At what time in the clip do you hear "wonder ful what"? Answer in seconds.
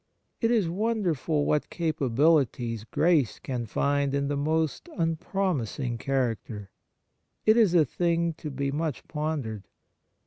0.67-1.69